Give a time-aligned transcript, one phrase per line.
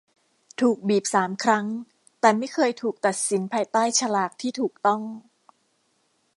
[0.61, 1.65] ถูกบีบสามครั้ง
[2.19, 5.01] แต่ไม่เคยถูกตัดสินภายใต้ฉลากที่ถูกต้อง